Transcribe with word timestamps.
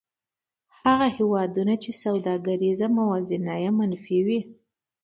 هغه 0.81 1.07
هېوادونه 1.17 1.73
چې 1.83 1.91
سوداګریزه 2.03 2.87
موازنه 2.97 3.53
یې 3.63 3.69
منفي 3.77 4.19
وي 4.25 4.41